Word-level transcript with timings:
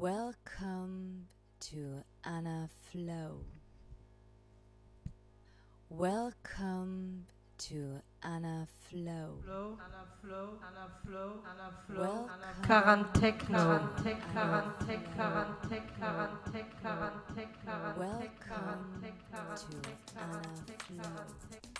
Welcome 0.00 1.28
to 1.70 2.02
Anna 2.24 2.68
Flow. 2.90 3.44
Welcome 5.88 7.26
to 7.58 8.00
Anna 8.20 8.66
Flow. 8.90 9.38
Flow, 9.44 9.78
Anna 9.78 10.04
Flow, 10.20 10.58
Anna 10.68 10.90
Flow, 11.06 11.42
Anna 11.46 11.70
Flow, 11.86 12.28
Welcome 17.96 19.00
to 19.00 19.76
Anna 20.18 20.42
Flow. 20.88 21.73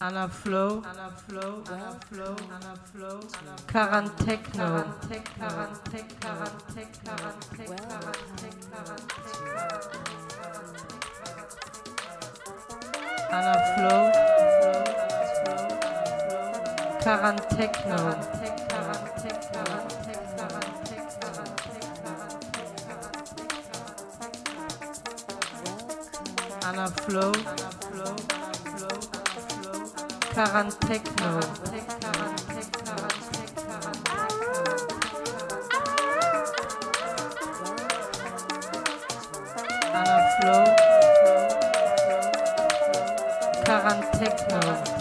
Anna 0.00 0.28
Flow, 0.28 0.80
Anna 0.86 1.10
Flow, 1.10 1.64
Anna 1.66 1.98
Flow, 2.08 2.36
Anna 2.54 2.76
Flow, 2.92 3.18
Anna 3.18 3.56
Karantechno. 3.66 4.54
Karantech, 4.54 5.24
Karantech, 5.40 6.08
Karantech, 6.20 6.92
Karantech, 7.02 7.72
Karantech, 7.82 8.54
Karantech, 8.70 9.38
Anna 13.32 13.56
Flow, 13.74 14.02
Karantechno. 17.02 17.74
Karantech, 17.74 17.74
Karantech, 17.88 18.56
Karantech, 18.70 19.40
Karantech, 19.50 19.98
Karantech, 20.36 21.78
Welcome 25.64 26.58
Anna 26.64 26.86
Flow, 26.88 27.32
Anna 27.32 27.77
Karantechno. 30.38 31.10
Karantech, 31.18 31.82
Karantech, 31.98 32.70
Karantech, 32.70 33.50
Karantech, 33.58 34.30
Anna 39.98 40.18
Flow, 40.38 40.64
Karantechno. 43.66 44.97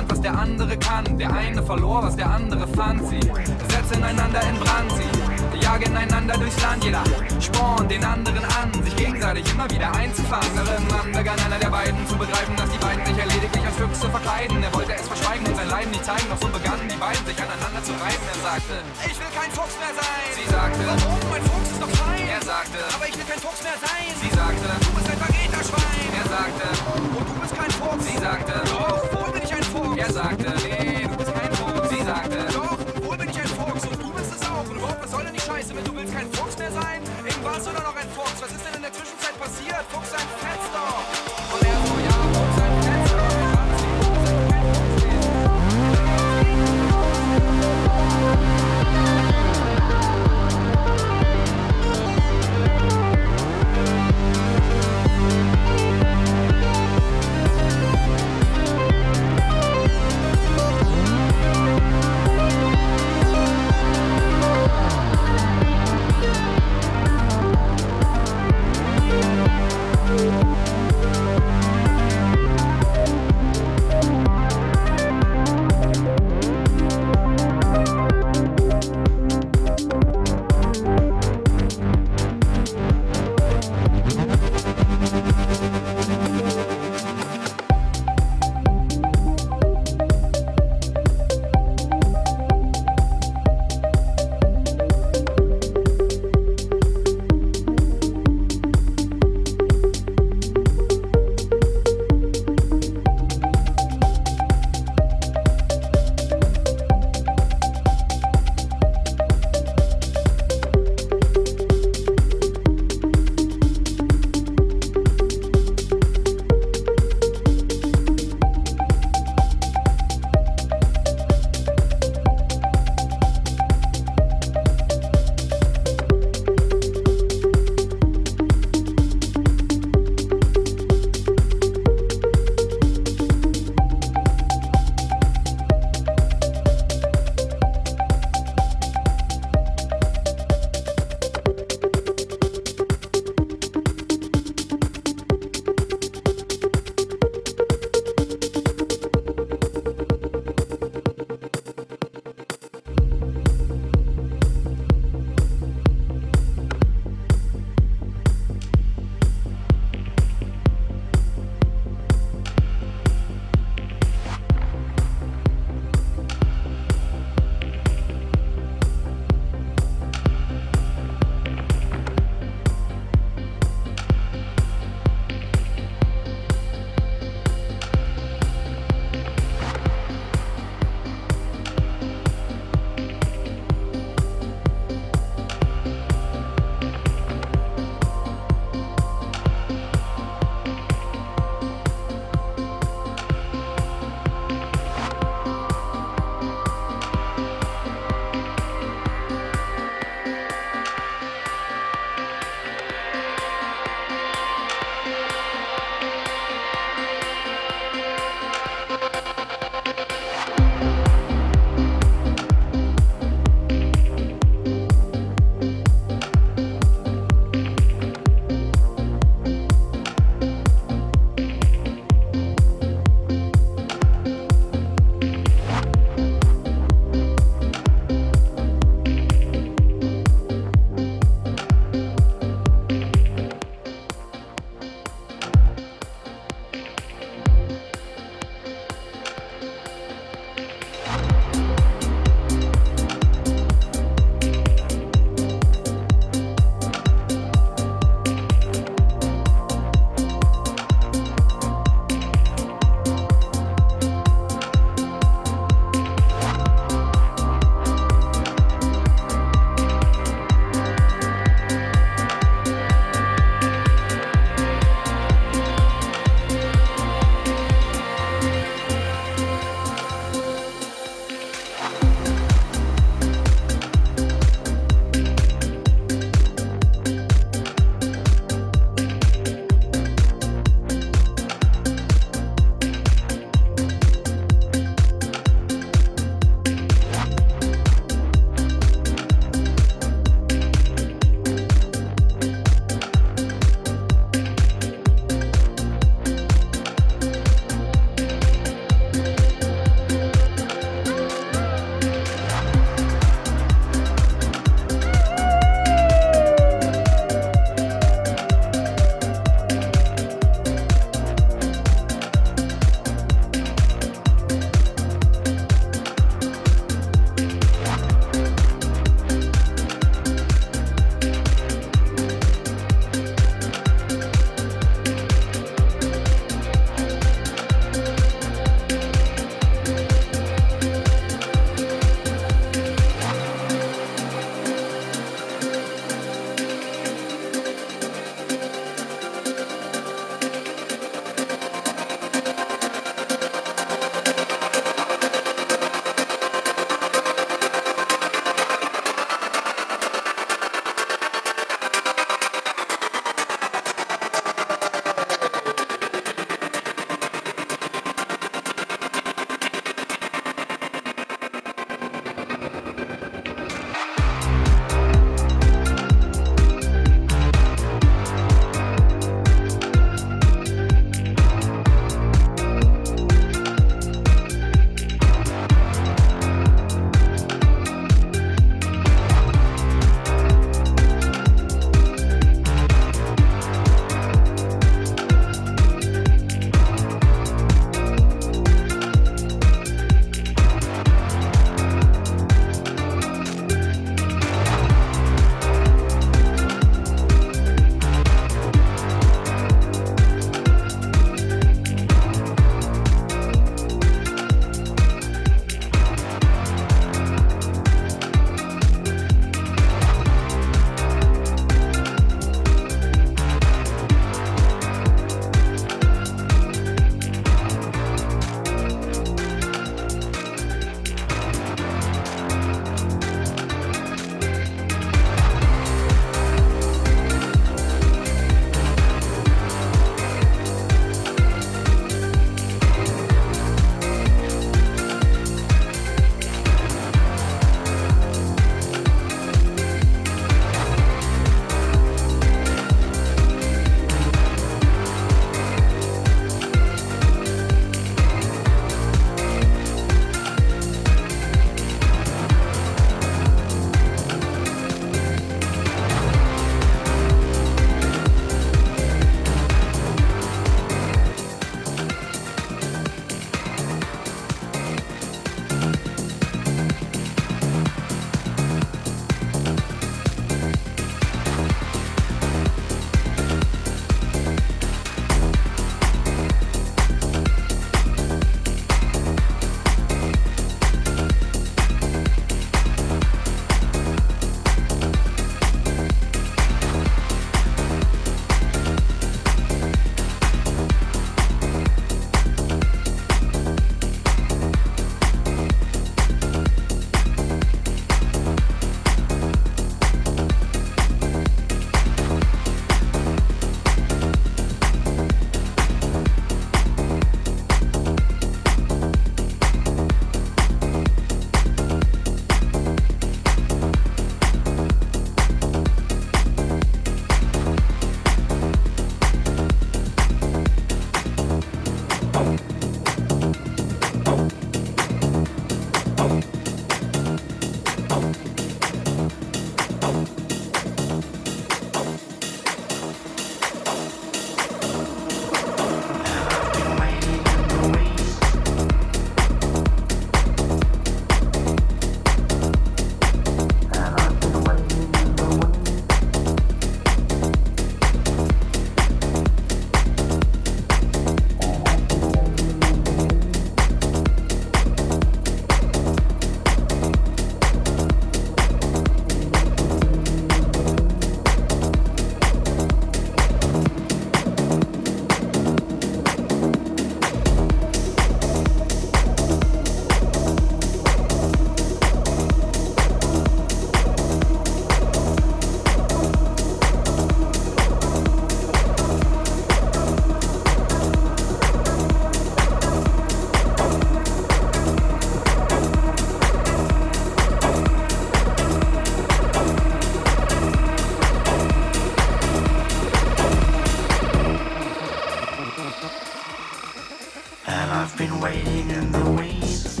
Waiting 598.44 598.90
in 598.90 599.10
the 599.10 599.24
wings, 599.38 600.00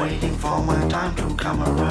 waiting 0.00 0.34
for 0.36 0.62
my 0.62 0.88
time 0.88 1.14
to 1.14 1.34
come 1.36 1.62
around. 1.62 1.85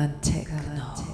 Current 0.00 0.22
Techno. 0.22 1.09